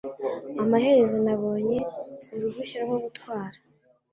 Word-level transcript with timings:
Amaherezo 0.63 1.17
nabonye 1.25 1.79
uruhushya 2.35 2.77
rwo 2.85 2.97
gutwara 3.03 3.57